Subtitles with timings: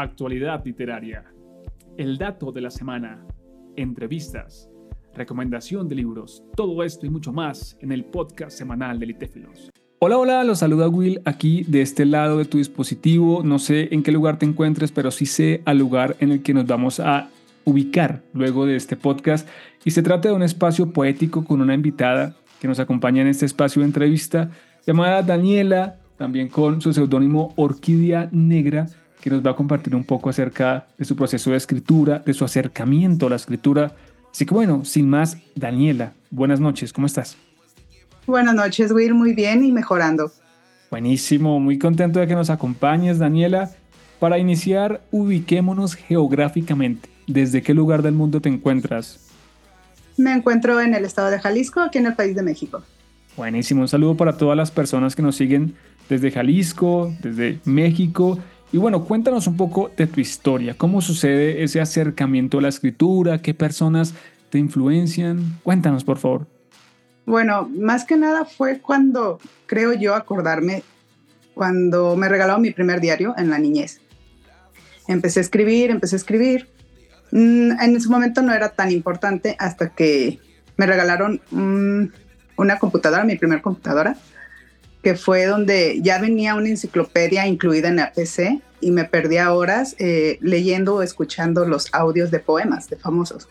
[0.00, 1.24] actualidad literaria,
[1.96, 3.26] el dato de la semana,
[3.76, 4.70] entrevistas,
[5.14, 9.70] recomendación de libros, todo esto y mucho más en el podcast semanal de Litéfilos.
[9.98, 13.42] Hola, hola, los saluda Will aquí de este lado de tu dispositivo.
[13.44, 16.54] No sé en qué lugar te encuentres, pero sí sé al lugar en el que
[16.54, 17.28] nos vamos a
[17.64, 19.46] ubicar luego de este podcast.
[19.84, 23.44] Y se trata de un espacio poético con una invitada que nos acompaña en este
[23.44, 24.50] espacio de entrevista
[24.86, 28.86] llamada Daniela, también con su seudónimo Orquídea Negra,
[29.20, 32.44] que nos va a compartir un poco acerca de su proceso de escritura, de su
[32.44, 33.92] acercamiento a la escritura.
[34.32, 37.36] Así que bueno, sin más, Daniela, buenas noches, ¿cómo estás?
[38.26, 40.30] Buenas noches, Will, muy bien y mejorando.
[40.90, 43.70] Buenísimo, muy contento de que nos acompañes, Daniela.
[44.18, 47.08] Para iniciar, ubiquémonos geográficamente.
[47.26, 49.30] ¿Desde qué lugar del mundo te encuentras?
[50.16, 52.82] Me encuentro en el estado de Jalisco, aquí en el país de México.
[53.36, 55.74] Buenísimo, un saludo para todas las personas que nos siguen
[56.08, 58.38] desde Jalisco, desde México.
[58.72, 63.42] Y bueno, cuéntanos un poco de tu historia, cómo sucede ese acercamiento a la escritura,
[63.42, 64.14] qué personas
[64.48, 65.58] te influencian.
[65.64, 66.46] Cuéntanos, por favor.
[67.26, 70.84] Bueno, más que nada fue cuando, creo yo, acordarme,
[71.54, 74.00] cuando me regalaron mi primer diario en la niñez.
[75.08, 76.68] Empecé a escribir, empecé a escribir.
[77.32, 80.38] Mm, en ese momento no era tan importante hasta que
[80.76, 81.40] me regalaron
[82.56, 84.16] una computadora, mi primer computadora
[85.02, 89.96] que fue donde ya venía una enciclopedia incluida en la PC y me perdía horas
[89.98, 93.48] eh, leyendo o escuchando los audios de poemas de famosos.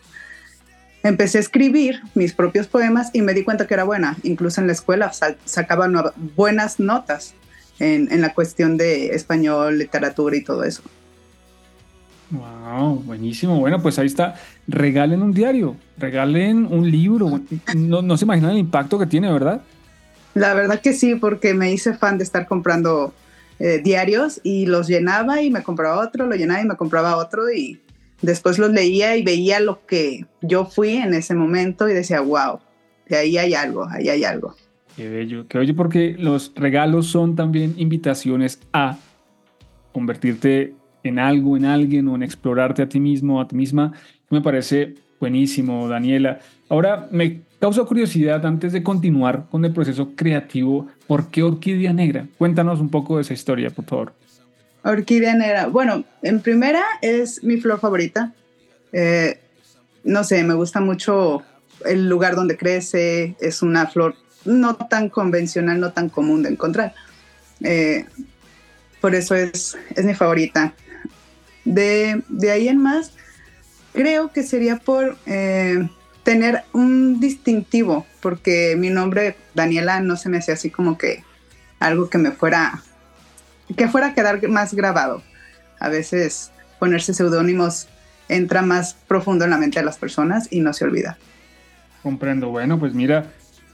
[1.02, 4.16] Empecé a escribir mis propios poemas y me di cuenta que era buena.
[4.22, 5.10] Incluso en la escuela
[5.44, 5.88] sacaba
[6.36, 7.34] buenas notas
[7.78, 10.82] en, en, la cuestión de español, literatura y todo eso.
[12.30, 13.58] Wow, buenísimo.
[13.58, 14.34] Bueno, pues ahí está.
[14.68, 17.40] Regalen un diario, regalen un libro.
[17.74, 19.62] No, no se imaginan el impacto que tiene, ¿verdad?
[20.34, 23.12] La verdad que sí, porque me hice fan de estar comprando
[23.58, 27.50] eh, diarios y los llenaba y me compraba otro, lo llenaba y me compraba otro
[27.52, 27.80] y
[28.22, 32.60] después los leía y veía lo que yo fui en ese momento y decía, wow,
[33.08, 34.54] de ahí hay algo, ahí hay algo.
[34.96, 38.98] Qué bello, qué bello porque los regalos son también invitaciones a
[39.92, 43.92] convertirte en algo, en alguien o en explorarte a ti mismo, a ti misma.
[44.28, 46.40] Me parece buenísimo, Daniela.
[46.68, 52.26] Ahora me causa curiosidad antes de continuar con el proceso creativo, ¿por qué Orquídea Negra?
[52.38, 54.12] Cuéntanos un poco de esa historia, por favor.
[54.82, 58.32] Orquídea Negra, bueno, en primera es mi flor favorita.
[58.92, 59.38] Eh,
[60.02, 61.42] no sé, me gusta mucho
[61.84, 64.14] el lugar donde crece, es una flor
[64.46, 66.94] no tan convencional, no tan común de encontrar.
[67.62, 68.06] Eh,
[69.02, 70.72] por eso es, es mi favorita.
[71.66, 73.12] De, de, ahí en más,
[73.92, 75.86] creo que sería por eh,
[76.22, 81.24] tener un distintivo, porque mi nombre, Daniela, no se me hacía así como que
[81.78, 82.82] algo que me fuera,
[83.76, 85.22] que fuera a quedar más grabado.
[85.78, 87.88] A veces ponerse seudónimos
[88.28, 91.18] entra más profundo en la mente de las personas y no se olvida.
[92.02, 92.50] Comprendo.
[92.50, 93.26] Bueno, pues mira,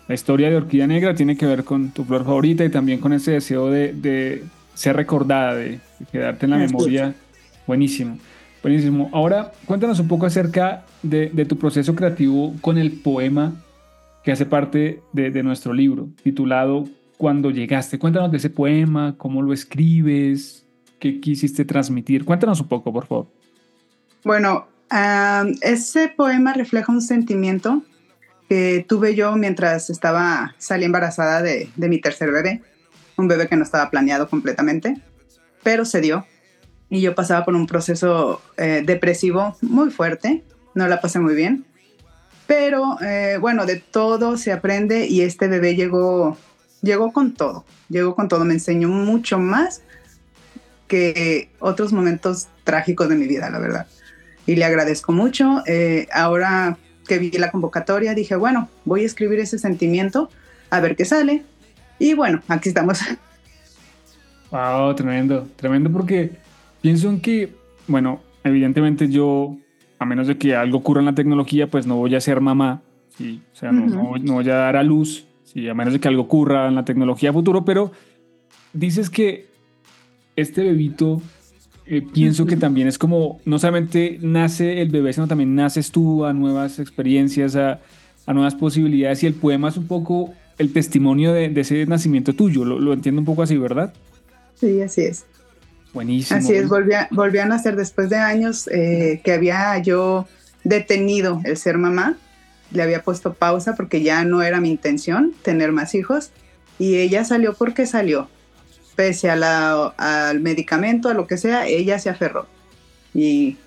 [0.09, 3.13] la historia de Orquídea Negra tiene que ver con tu flor favorita y también con
[3.13, 5.81] ese deseo de, ser recordada, de,
[6.11, 7.15] quedarte en la memoria.
[7.67, 8.19] Buenísimo.
[8.67, 9.09] Buenísimo.
[9.13, 13.55] Ahora, cuéntanos un poco acerca de, tu proceso creativo con el poema
[14.25, 17.97] que hace parte de, nuestro libro, titulado Cuando llegaste.
[17.97, 20.67] Cuéntanos de ese poema, cómo lo escribes,
[20.99, 22.25] qué quisiste transmitir.
[22.25, 23.29] Cuéntanos un poco, por favor.
[24.25, 24.67] Bueno,
[25.61, 27.85] ese poema refleja un sentimiento
[28.49, 32.63] que tuve yo mientras estaba, salí embarazada de, de mi tercer bebé,
[33.17, 34.97] un bebé que no estaba planeado completamente,
[35.63, 36.27] pero se dio
[36.89, 41.65] y yo pasaba por un proceso eh, depresivo muy fuerte, no la pasé muy bien,
[42.47, 46.37] pero eh, bueno, de todo se aprende y este bebé llegó,
[46.83, 49.83] llegó con todo, llegó con todo, me enseñó mucho más
[50.87, 53.87] que otros momentos trágicos de mi vida, la verdad.
[54.47, 55.65] Y le agradezco mucho.
[55.67, 60.31] Eh, ahora que vi la convocatoria, dije, bueno, voy a escribir ese sentimiento,
[60.71, 61.45] a ver qué sale.
[61.99, 63.01] Y bueno, aquí estamos.
[64.53, 66.31] Wow, tremendo, tremendo porque
[66.87, 67.53] Pienso en que,
[67.89, 69.57] bueno, evidentemente yo,
[69.99, 72.81] a menos de que algo ocurra en la tecnología, pues no voy a ser mamá,
[73.19, 73.43] ¿sí?
[73.53, 75.69] o sea, no, voy a dar a luz, ¿sí?
[75.69, 77.91] a menos de que algo ocurra en la tecnología futuro, pero
[78.73, 79.47] dices que
[80.37, 81.21] este bebito,
[81.87, 86.25] eh, pienso que también es como, no solamente nace el bebé, sino también naces tú
[86.25, 87.81] a nuevas experiencias, a,
[88.27, 92.33] a nuevas posibilidades, y el poema es un poco el testimonio de, de ese nacimiento
[92.33, 93.93] tuyo, lo, lo entiendo un poco así, ¿verdad?
[94.55, 95.27] Sí, así es.
[95.93, 96.39] Buenísimo.
[96.39, 100.27] Así es, volví a, volví a nacer después de años eh, que había yo
[100.65, 102.17] detenido el ser mamá.
[102.73, 106.31] Le había puesto pausa porque ya no era mi intención tener más hijos.
[106.79, 108.29] Y ella salió porque salió.
[108.97, 112.47] Pese a la, al medicamento, a lo que sea, ella se aferró.
[113.15, 113.59] y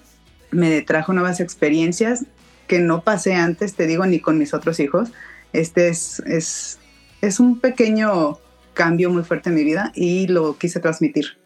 [0.51, 2.25] me trajo nuevas experiencias
[2.67, 5.09] que no pasé antes, te digo, ni con mis otros hijos.
[5.53, 6.77] Este es, es,
[7.21, 8.39] es un pequeño
[8.73, 11.38] cambio muy fuerte en mi vida y lo quise transmitir.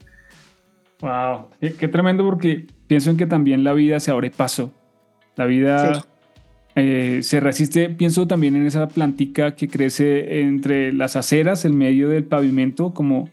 [1.03, 4.71] Wow, qué, tremendo porque pienso en que también la vida se abre paso.
[5.35, 6.05] La vida
[6.75, 12.07] eh, se resiste, pienso también en esa plantica que crece entre las aceras, en medio
[12.07, 13.27] del pavimento, como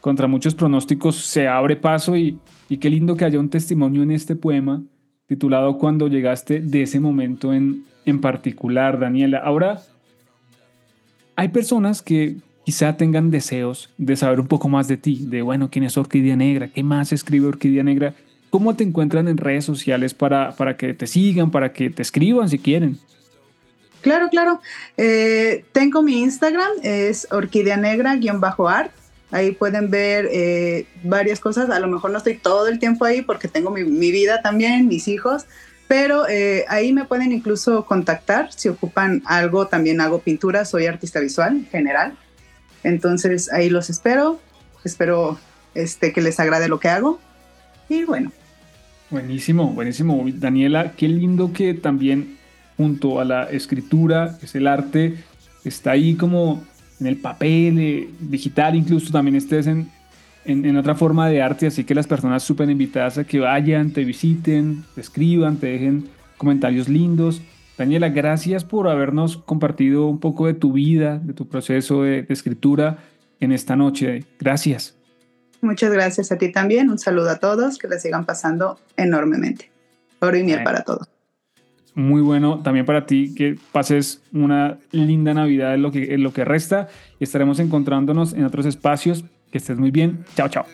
[0.00, 4.12] contra muchos pronósticos se abre paso y, y qué lindo que haya un testimonio en
[4.12, 4.80] este poema
[5.26, 9.38] titulado Cuando llegaste de ese momento en, en particular, Daniela.
[9.38, 9.82] Ahora,
[11.34, 12.36] hay personas que
[12.70, 16.36] quizá tengan deseos de saber un poco más de ti, de, bueno, quién es Orquídea
[16.36, 18.14] Negra, qué más escribe Orquídea Negra,
[18.48, 22.48] cómo te encuentran en redes sociales para, para que te sigan, para que te escriban
[22.48, 22.96] si quieren.
[24.02, 24.60] Claro, claro.
[24.96, 28.92] Eh, tengo mi Instagram, es orquídea negra-art.
[29.32, 31.70] Ahí pueden ver eh, varias cosas.
[31.70, 34.86] A lo mejor no estoy todo el tiempo ahí porque tengo mi, mi vida también,
[34.86, 35.46] mis hijos,
[35.88, 39.66] pero eh, ahí me pueden incluso contactar si ocupan algo.
[39.66, 42.16] También hago pintura, soy artista visual en general.
[42.84, 44.40] Entonces ahí los espero.
[44.84, 45.38] Espero
[45.74, 47.20] este, que les agrade lo que hago.
[47.88, 48.32] Y bueno.
[49.10, 50.24] Buenísimo, buenísimo.
[50.34, 52.38] Daniela, qué lindo que también
[52.76, 55.16] junto a la escritura, es el arte,
[55.64, 56.64] está ahí como
[56.98, 59.90] en el papel eh, digital, incluso también estés en,
[60.44, 64.04] en, otra forma de arte, así que las personas súper invitadas a que vayan, te
[64.04, 67.42] visiten, te escriban, te dejen comentarios lindos.
[67.80, 72.98] Daniela, gracias por habernos compartido un poco de tu vida, de tu proceso de, escritura
[73.40, 74.26] en esta noche.
[74.38, 74.98] Gracias.
[75.62, 76.90] Muchas gracias a ti también.
[76.90, 79.70] Un saludo a todos, que les sigan pasando enormemente.
[80.18, 81.08] Oro y miel para todos.
[81.94, 86.34] Muy bueno también para ti que pases una linda Navidad en lo que, en lo
[86.34, 86.88] que resta
[87.18, 89.24] estaremos encontrándonos en otros espacios.
[89.50, 90.26] Que estés muy bien.
[90.36, 90.66] Chao, chao.